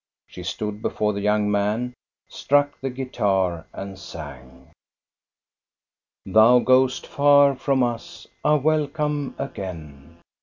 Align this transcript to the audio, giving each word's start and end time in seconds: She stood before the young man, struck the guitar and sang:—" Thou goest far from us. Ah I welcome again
She 0.25 0.41
stood 0.41 0.81
before 0.81 1.13
the 1.13 1.21
young 1.21 1.51
man, 1.51 1.93
struck 2.27 2.81
the 2.81 2.89
guitar 2.89 3.67
and 3.71 3.99
sang:—" 3.99 4.71
Thou 6.35 6.57
goest 6.57 7.05
far 7.05 7.55
from 7.55 7.83
us. 7.83 8.25
Ah 8.43 8.53
I 8.55 8.57
welcome 8.57 9.35
again 9.37 10.17